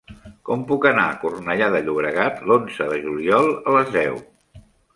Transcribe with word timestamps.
Com 0.49 0.61
puc 0.71 0.87
anar 0.91 1.03
a 1.09 1.19
Cornellà 1.23 1.67
de 1.75 1.83
Llobregat 1.89 2.41
l'onze 2.49 2.89
de 2.95 2.99
juliol 3.07 3.53
a 3.59 3.77
les 3.79 3.95
deu? 4.01 4.21